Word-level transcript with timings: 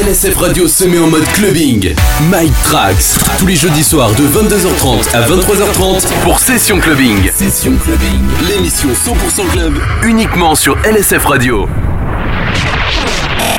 LSF 0.00 0.36
Radio 0.38 0.66
se 0.66 0.84
met 0.88 0.98
en 0.98 1.08
mode 1.08 1.26
clubbing. 1.34 1.94
Mike 2.30 2.54
Trax, 2.62 3.18
tous 3.38 3.46
les 3.46 3.54
jeudis 3.56 3.84
soirs 3.84 4.10
de 4.12 4.22
22h30 4.22 5.14
à 5.14 5.20
23h30 5.28 6.06
pour 6.22 6.38
Session 6.38 6.78
Clubbing. 6.78 7.30
Session 7.30 7.72
Clubbing, 7.84 8.20
l'émission 8.48 8.88
100% 8.88 9.46
club, 9.52 9.74
uniquement 10.04 10.54
sur 10.54 10.78
LSF 10.84 11.24
Radio. 11.26 11.68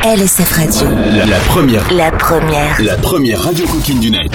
LSF 0.04 0.52
Radio. 0.52 0.88
La, 1.12 1.26
la 1.26 1.38
première. 1.40 1.94
La 1.94 2.10
première. 2.12 2.82
La 2.82 2.96
première 2.96 3.44
radio 3.44 3.68
coquine 3.68 4.00
du 4.00 4.10
net. 4.10 4.32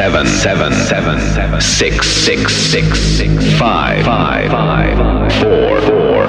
Seven, 0.00 0.26
seven, 0.26 0.72
seven, 0.72 1.20
seven, 1.20 1.60
six, 1.60 2.08
six, 2.08 2.54
six, 2.54 2.98
six, 2.98 3.52
five, 3.58 4.02
five, 4.02 4.50
five, 4.50 4.96
four, 5.34 5.78
four, 5.82 6.24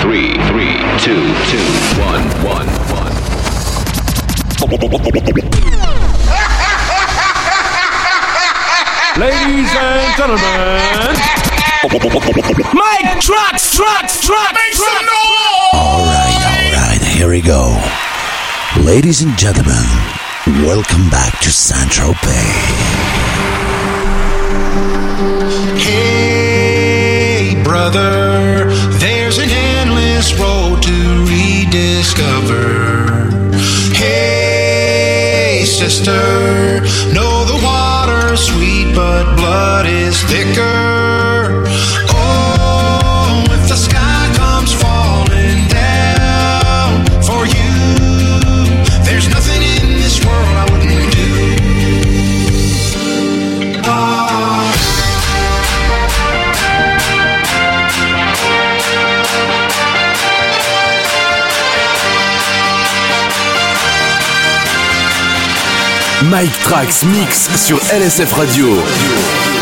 three, 0.00 0.32
three, 0.48 0.80
two, 0.96 1.20
two, 1.52 1.60
one, 2.00 2.24
one, 2.40 2.66
one. 2.88 3.12
Ladies 9.20 9.70
and 9.76 10.16
gentlemen, 10.16 11.16
Mike 12.72 13.20
Trax, 13.20 13.76
Trax, 13.76 14.24
Trax, 14.24 14.54
make 14.54 14.72
some 14.72 15.04
noise! 15.04 15.74
All 15.74 16.06
right, 16.06 16.32
all 16.48 16.88
right, 16.88 17.02
here 17.02 17.28
we 17.28 17.42
go. 17.42 17.76
Ladies 18.82 19.20
and 19.20 19.36
gentlemen, 19.36 19.84
welcome 20.46 21.08
back 21.10 21.38
to 21.40 21.50
Central 21.50 22.12
Bay. 22.22 22.52
Hey, 25.78 27.62
brother, 27.62 28.70
there's 28.98 29.38
an 29.38 29.50
endless 29.50 30.32
road 30.38 30.82
to 30.82 31.26
rediscover. 31.28 33.08
Hey, 33.94 35.64
sister, 35.66 36.80
know 37.12 37.44
the 37.44 37.60
water's 37.62 38.40
sweet, 38.40 38.94
but 38.94 39.36
blood 39.36 39.86
is 39.86 40.22
thicker. 40.24 40.99
Mike 66.30 66.62
Trax 66.62 67.04
Mix 67.04 67.50
sur 67.56 67.76
LSF 67.92 68.32
Radio. 68.34 69.59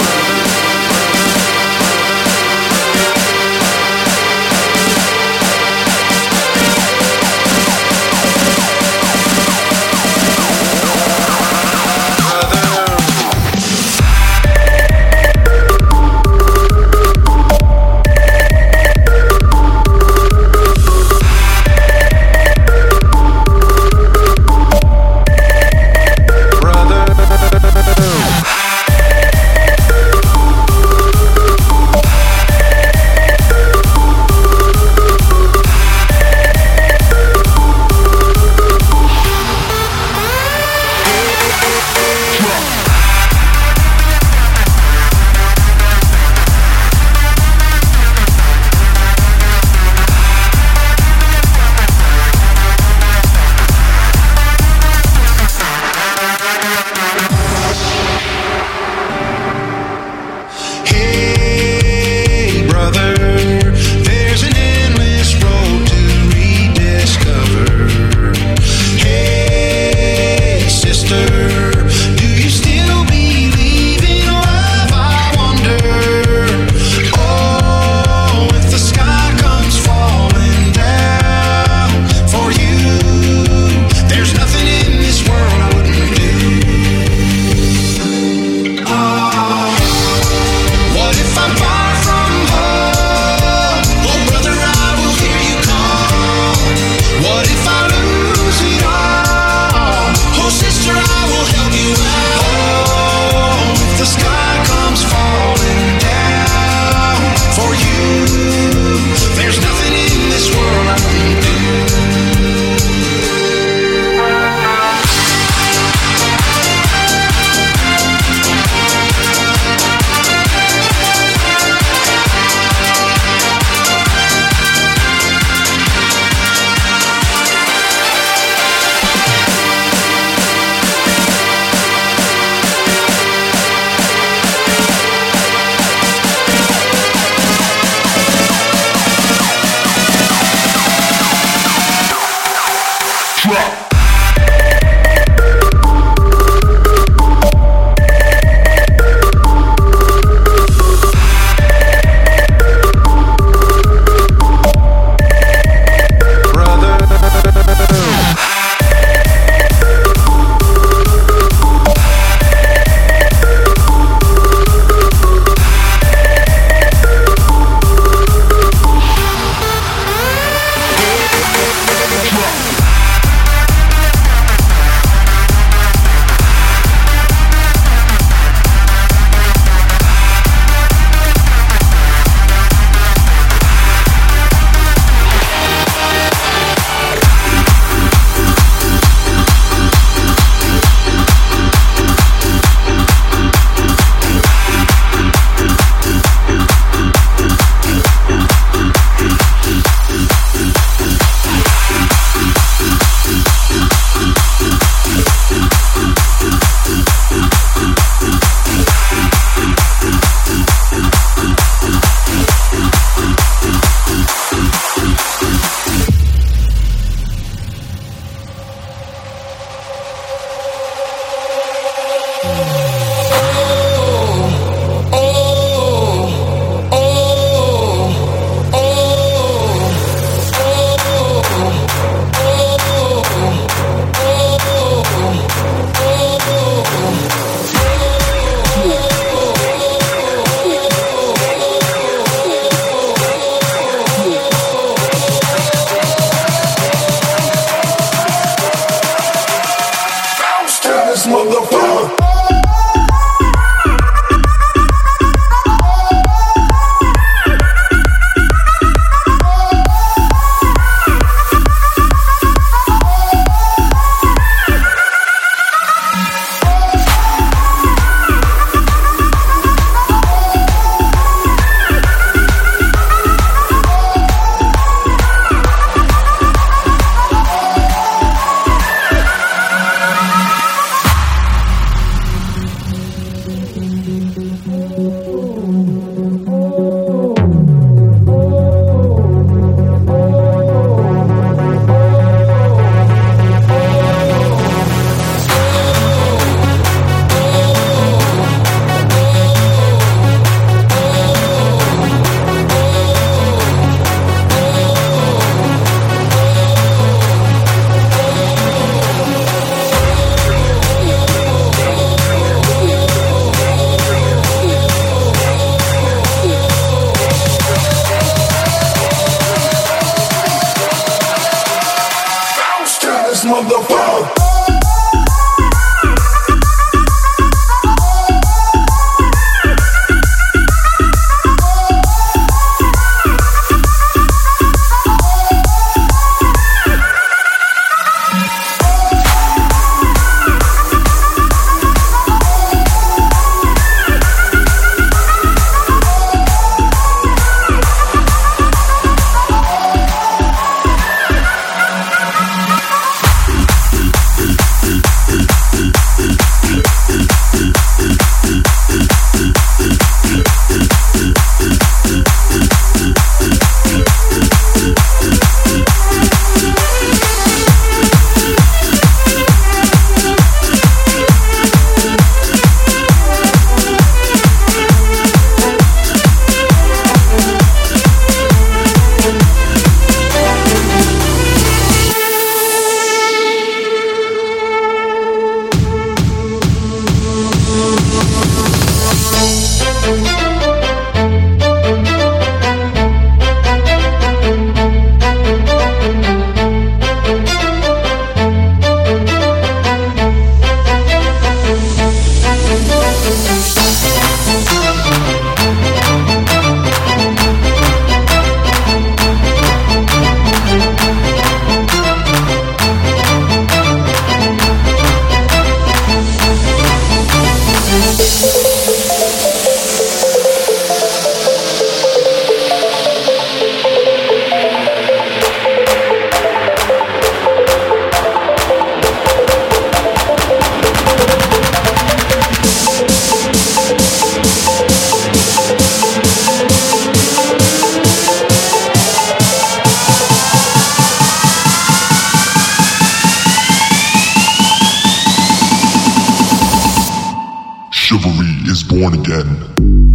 born 448.99 449.15
again. 449.15 450.08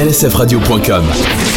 lsfradio.com 0.00 1.49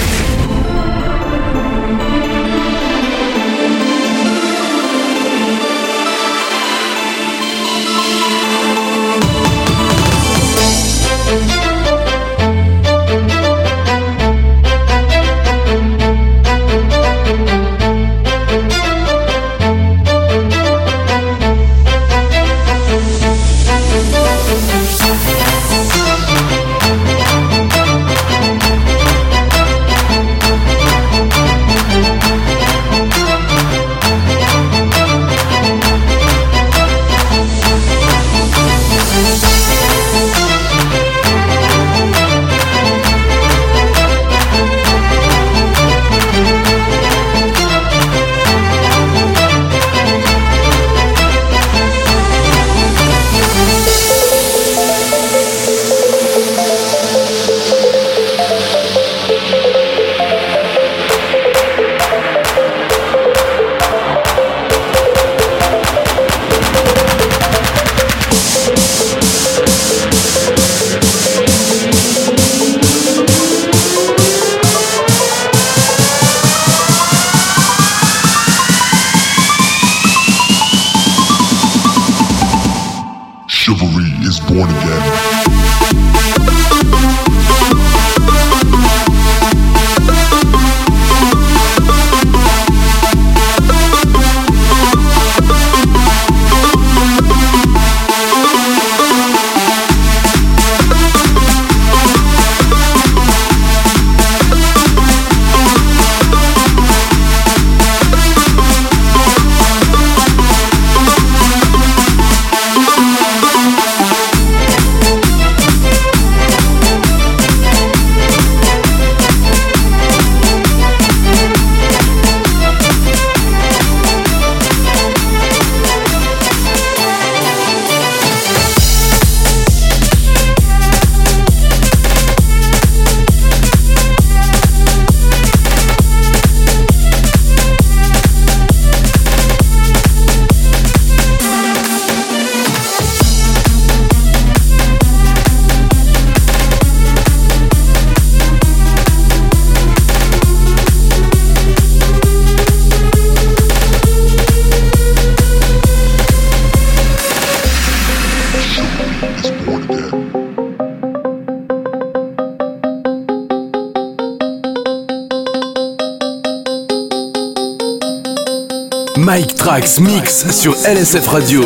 Mix 170.00 170.46
sur 170.50 170.74
LSF 170.86 171.28
Radio. 171.28 171.62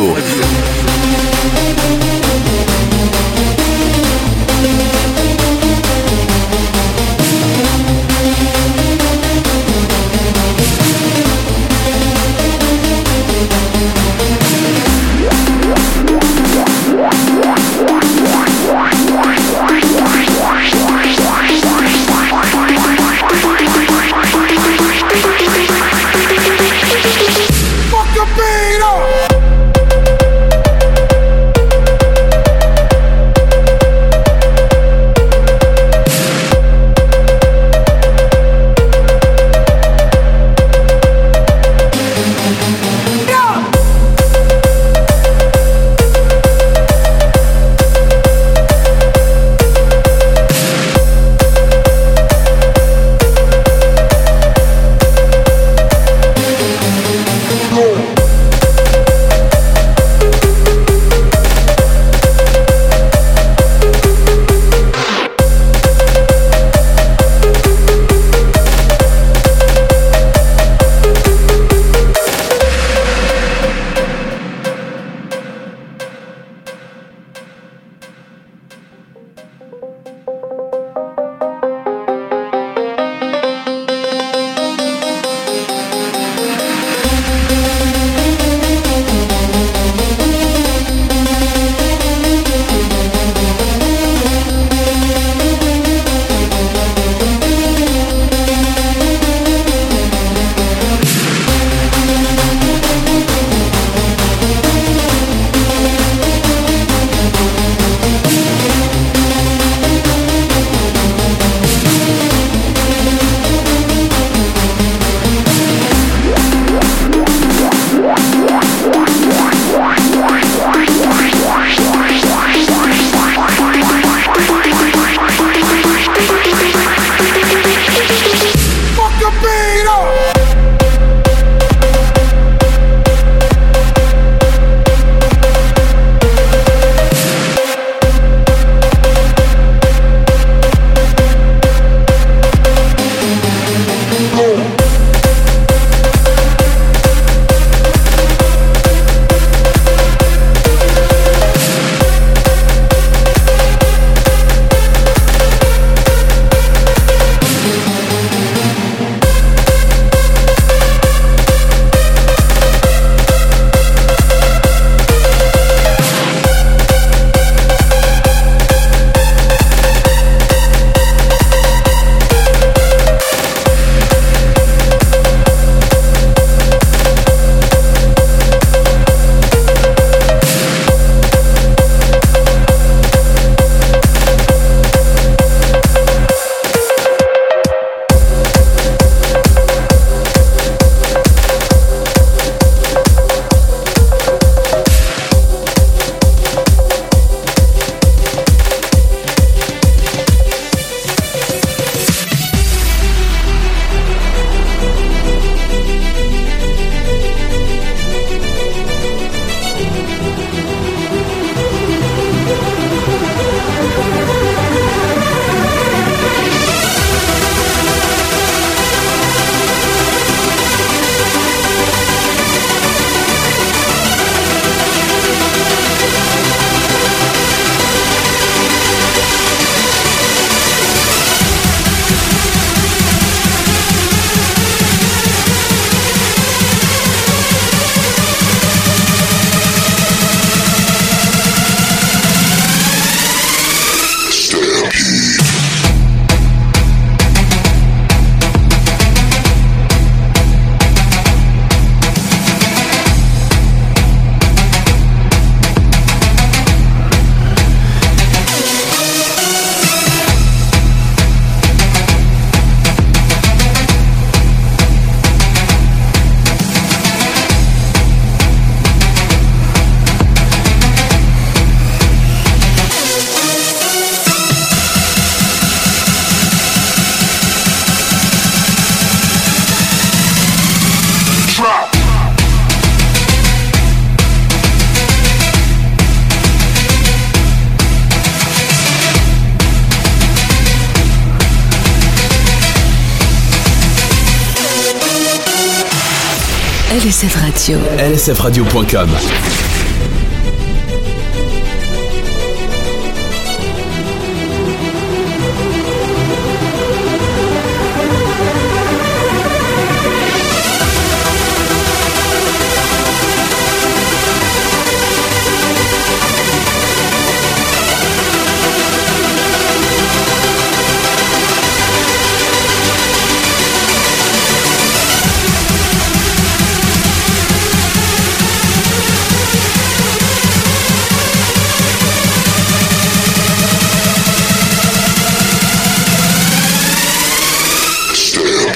sfradio.com. 298.18 299.67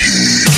Trax. 0.03 0.52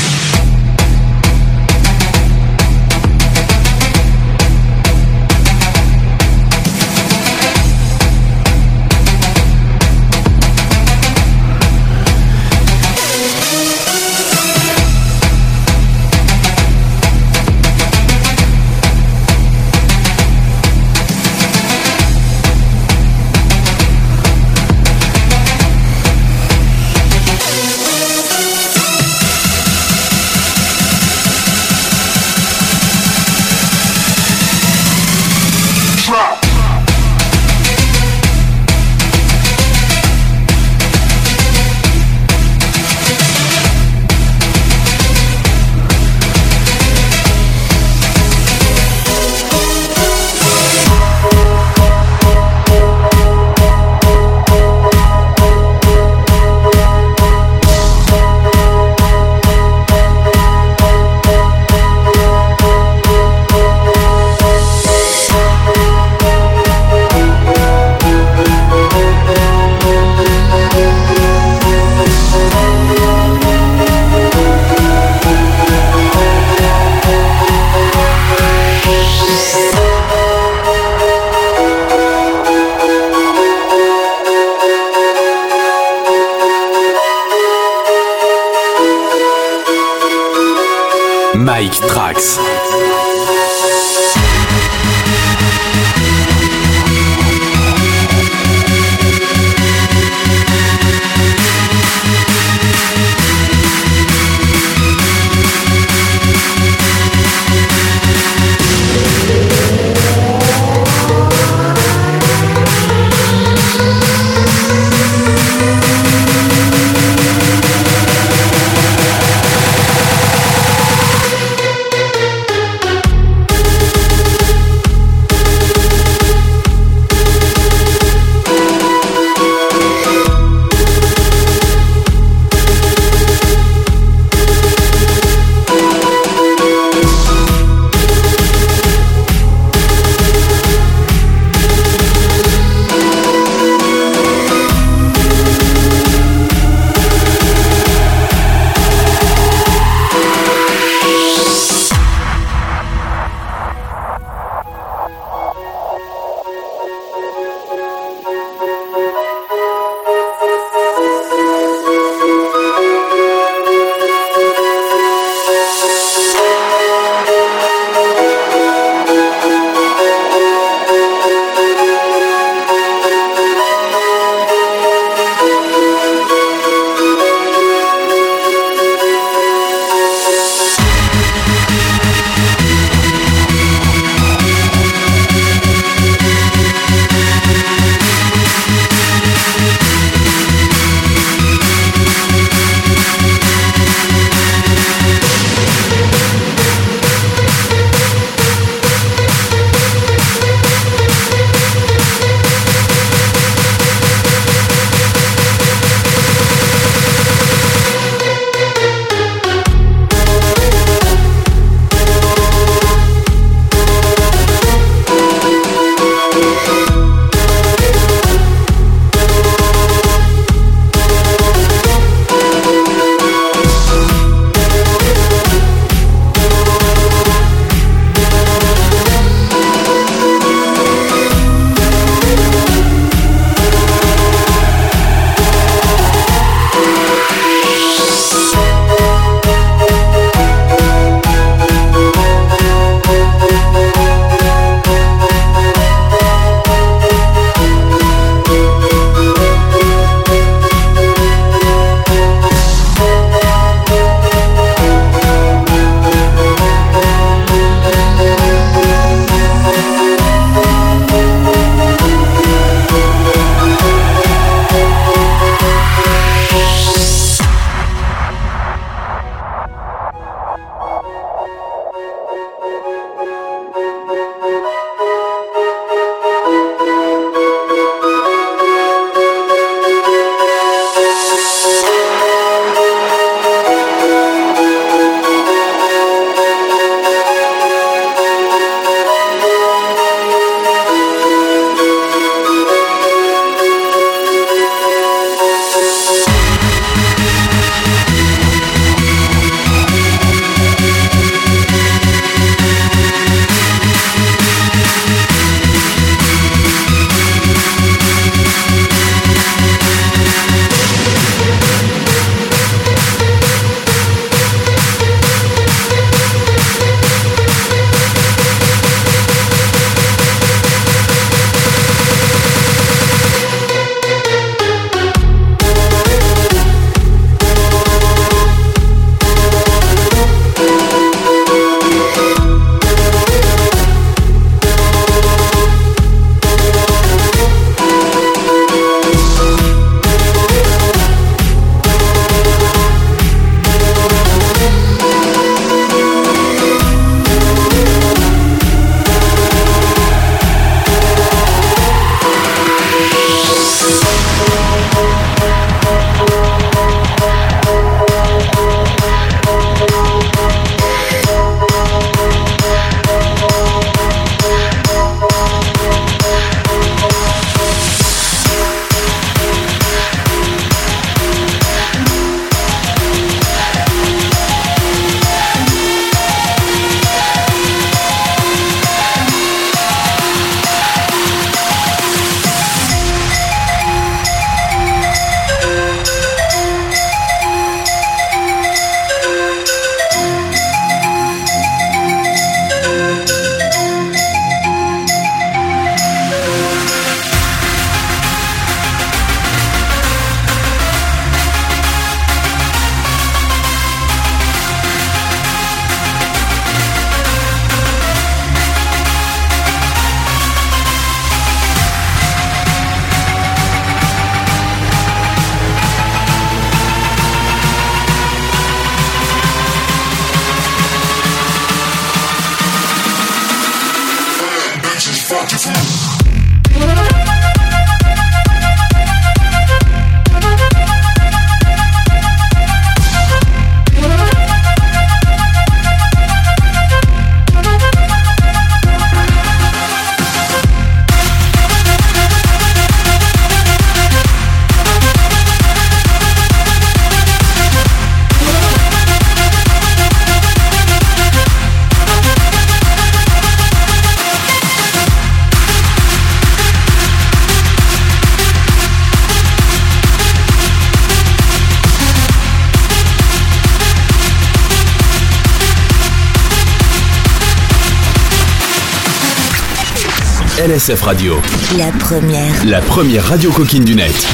LSF 470.67 471.03
Radio. 471.03 471.43
La 471.77 471.93
première. 471.99 472.65
La 472.65 472.81
première 472.81 473.23
radio 473.25 473.51
coquine 473.51 473.85
du 473.85 473.95
net. 473.95 474.27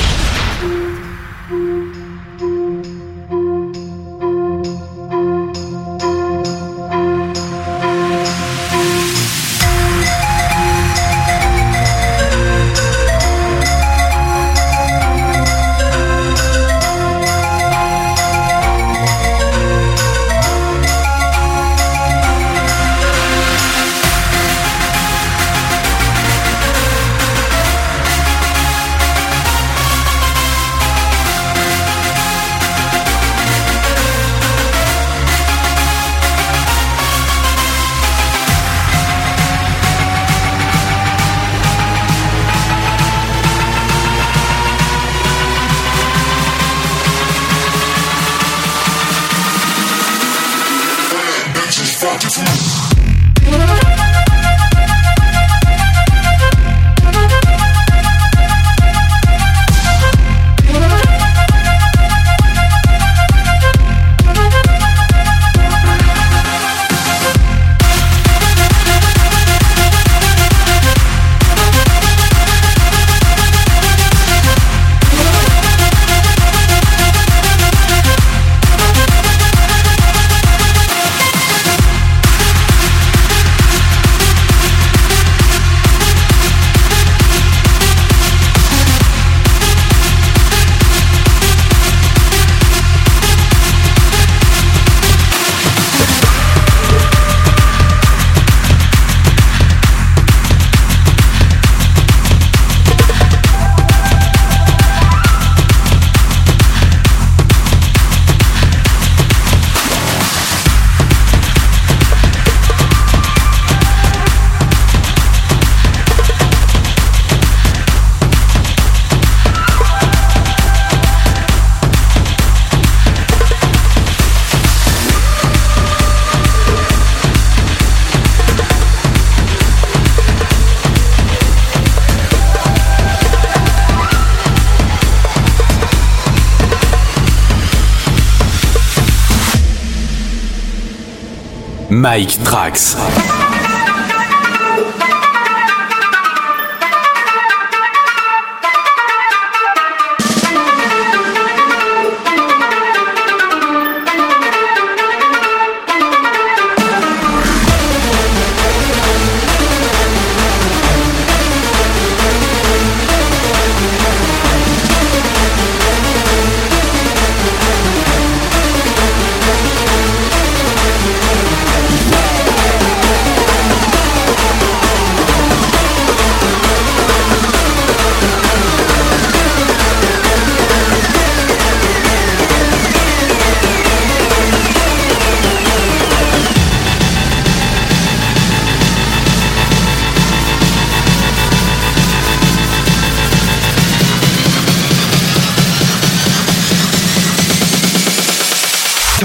Mike 142.11 142.43
Trax. 142.43 143.20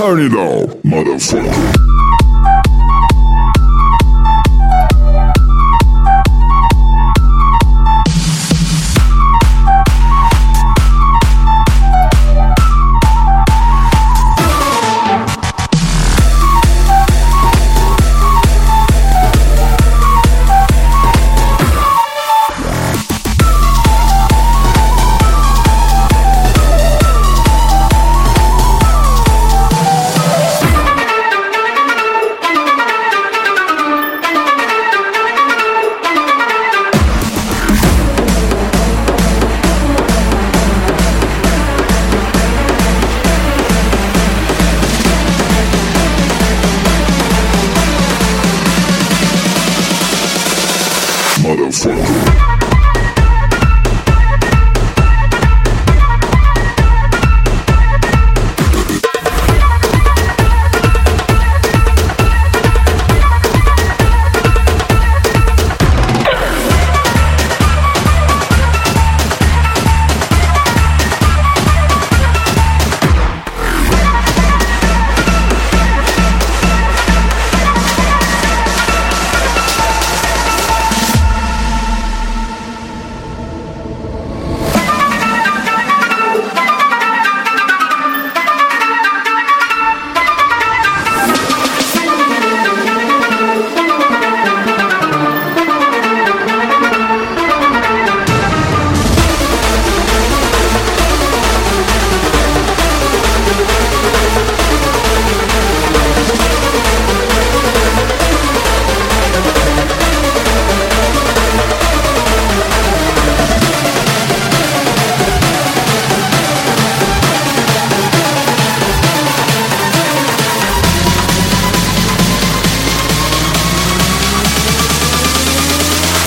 Turn 0.05 0.19
it 0.19 0.33
up, 0.33 0.69
motherfucker. 0.83 1.84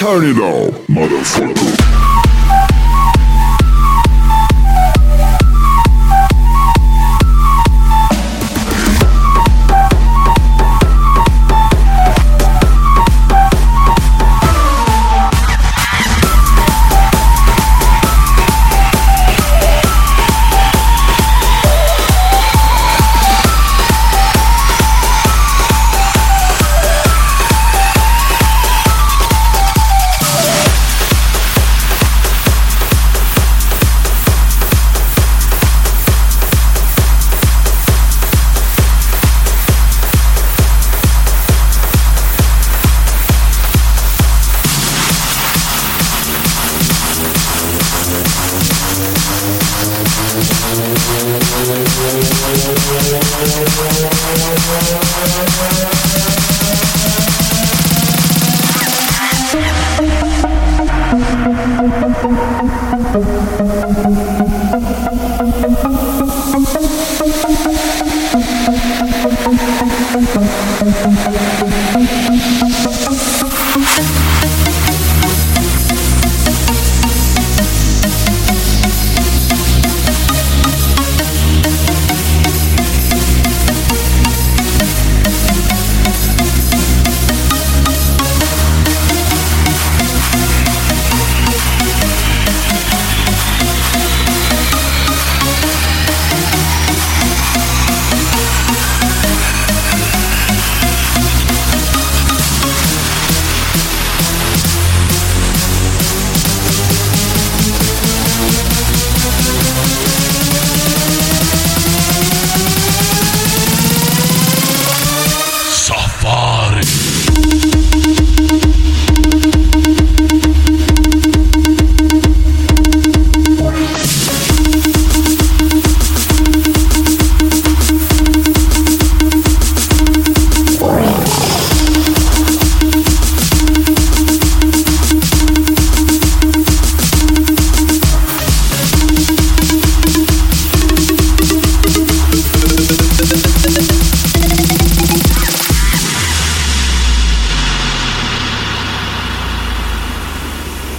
Turn 0.08 0.24
it 0.24 0.38
on, 0.38 0.70
motherfucker. 0.86 1.87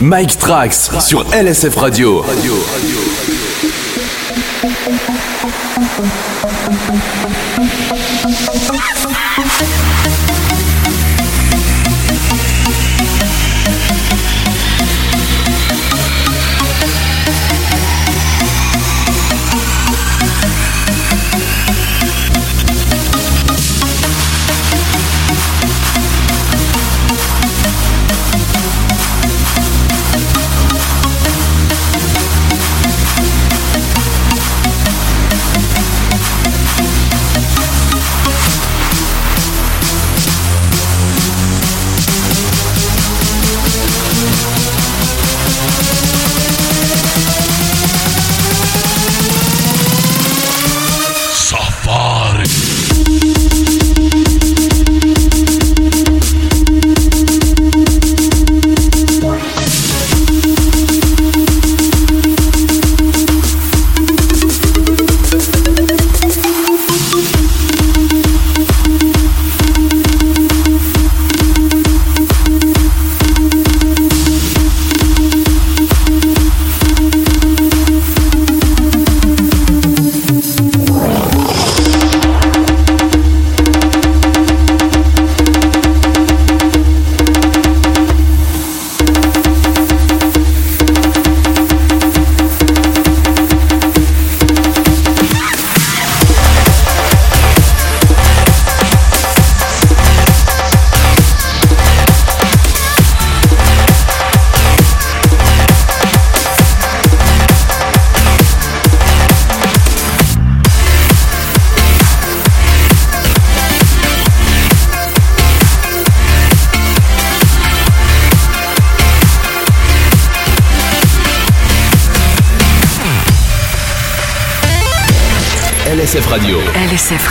Mike 0.09 0.39
Trax 0.39 0.89
sur 0.99 1.23
LSF 1.35 1.75
Radio. 1.75 2.23
LSF 2.23 3.28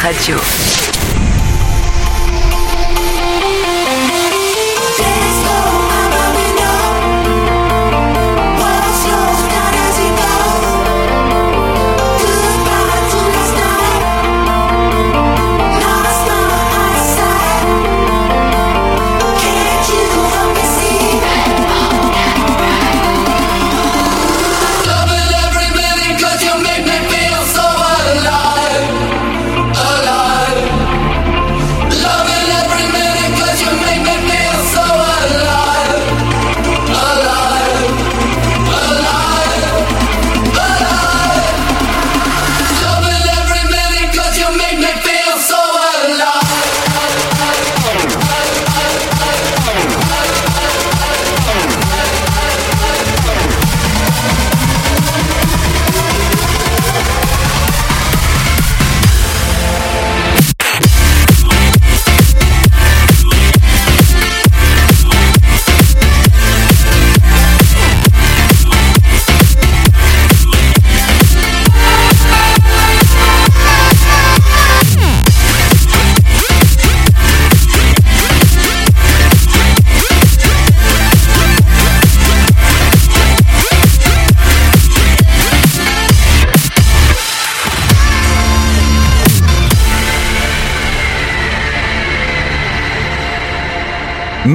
Radio. 0.09 0.67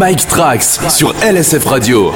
Mike 0.05 0.27
Trax 0.27 0.81
sur 0.89 1.13
LSF 1.23 1.63
Radio. 1.65 2.11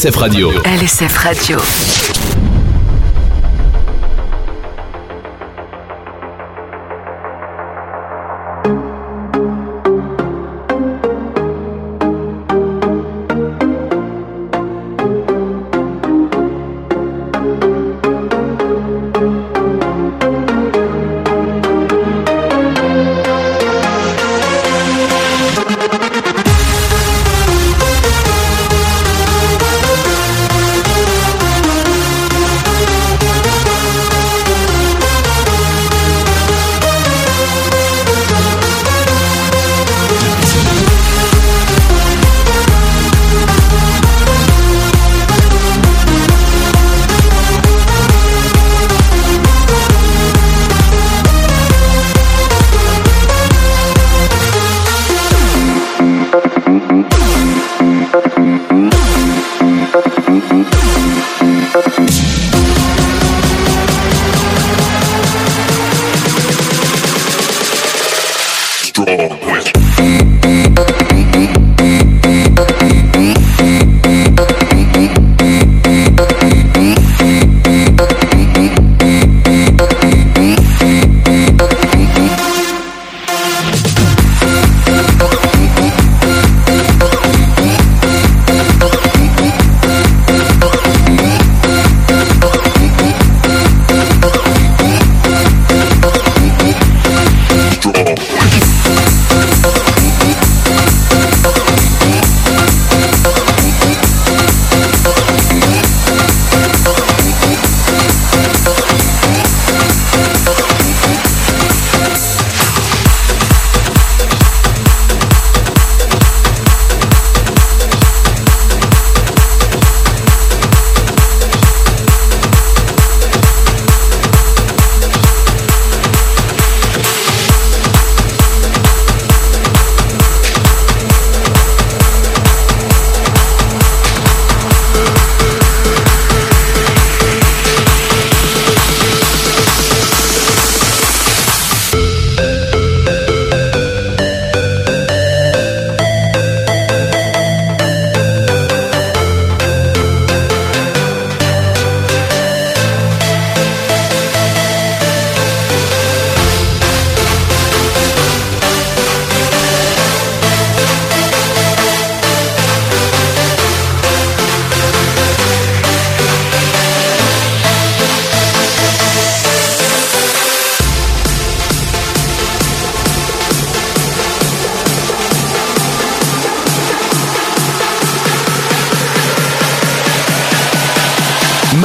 LSF 0.00 0.16
Radio. 0.16 0.62
LSF 0.64 1.24
Radio. 1.24 2.19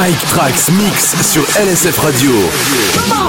Mike 0.06 0.28
Trax 0.28 0.70
Mix 0.70 1.16
sur 1.24 1.42
LSF 1.60 1.98
Radio. 1.98 3.25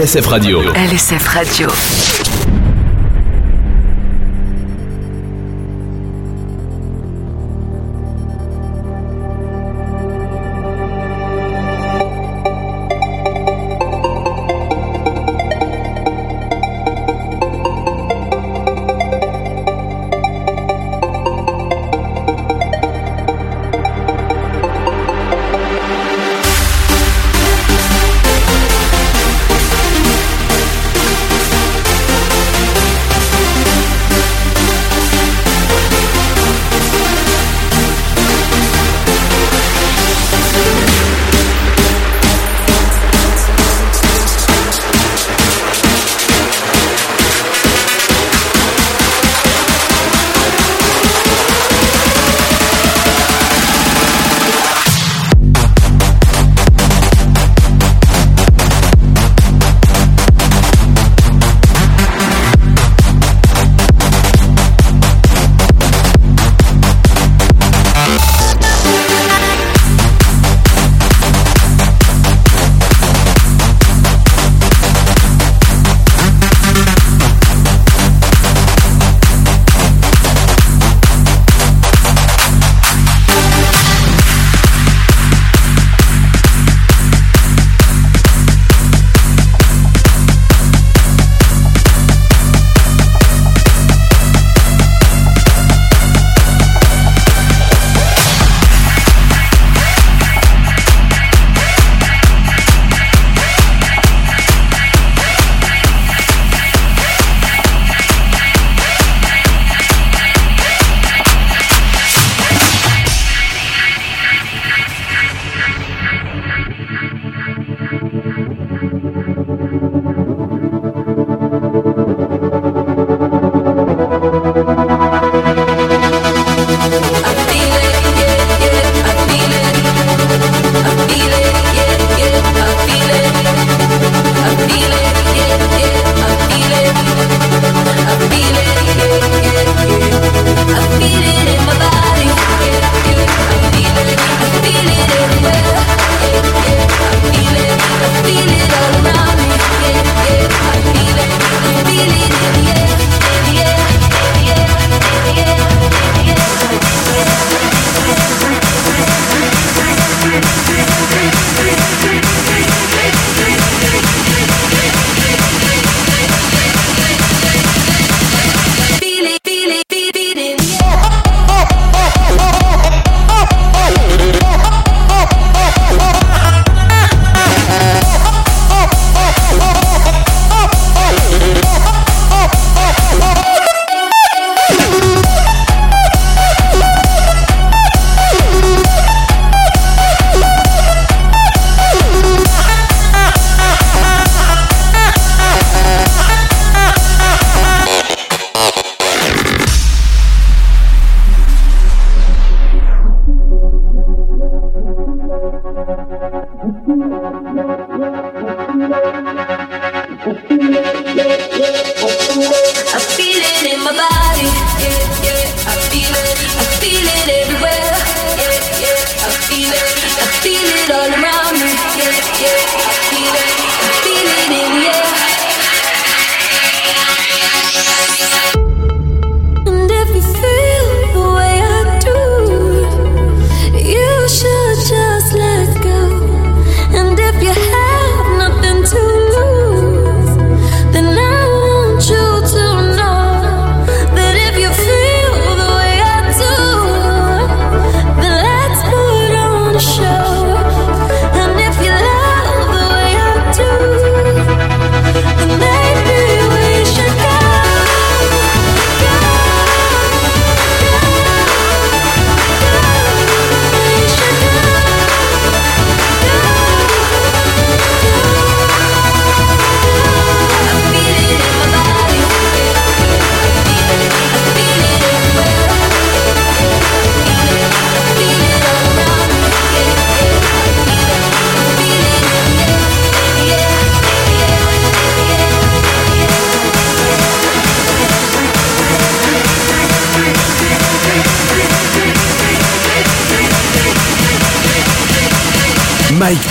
LSF 0.00 0.30
Radio. 0.30 0.72
LSF 0.72 1.34
Radio. 1.34 2.29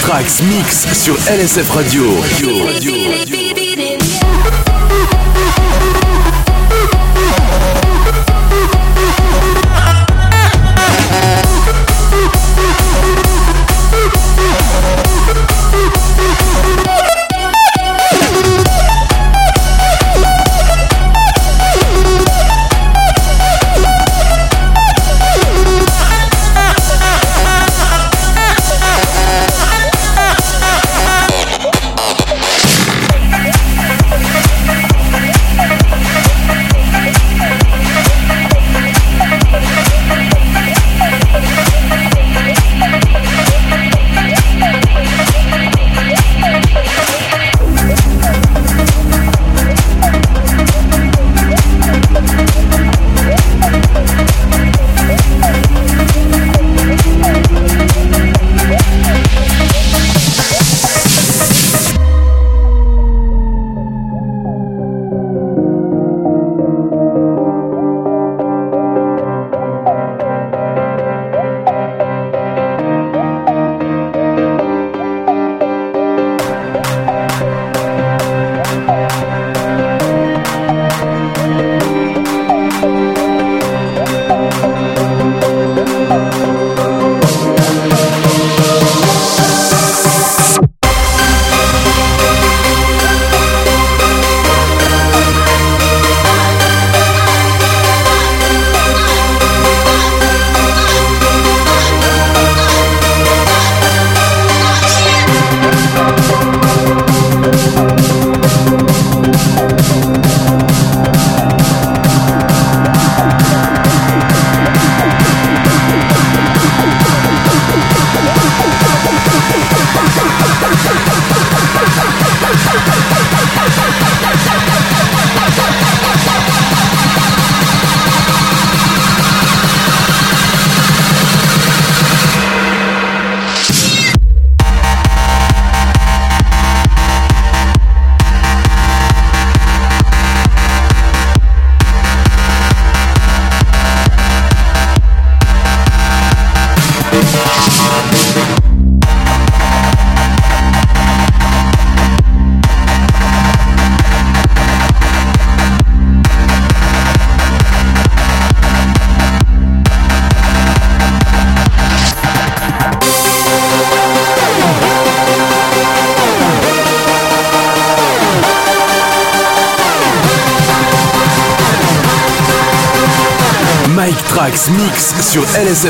Trax 0.09 0.41
Mix 0.41 0.87
sur 1.03 1.13
LSF 1.29 1.69
Radio. 1.69 2.03
Radio, 2.19 2.65
radio, 2.65 2.93
radio. 3.11 3.58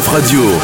Radio. 0.08 0.59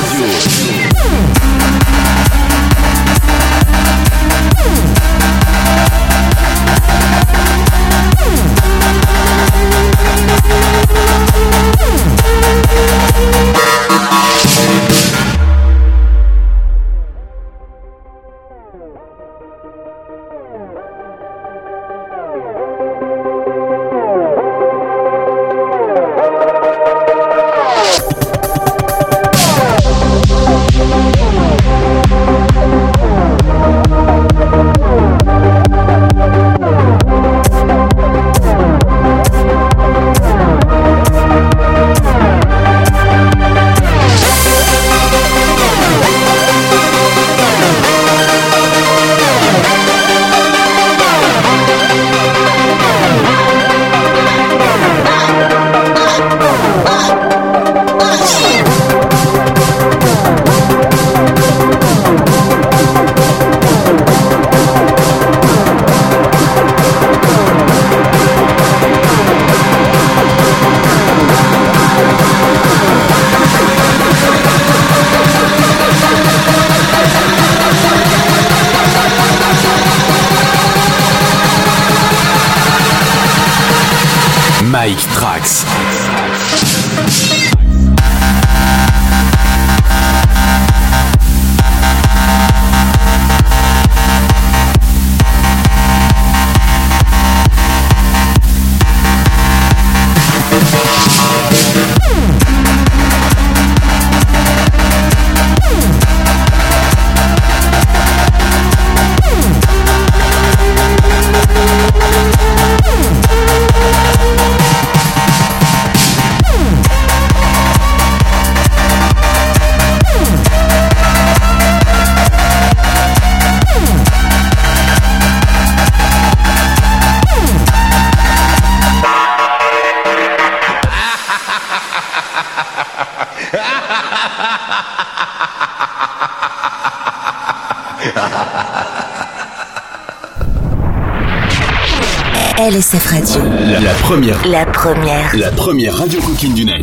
La 145.34 145.52
première 145.52 145.98
radio 145.98 146.22
coquine 146.22 146.54
du 146.54 146.64
net. 146.64 146.75